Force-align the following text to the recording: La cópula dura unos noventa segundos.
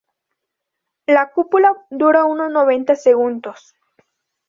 La 1.05 1.29
cópula 1.31 1.85
dura 1.91 2.25
unos 2.25 2.51
noventa 2.51 2.95
segundos. 2.95 3.75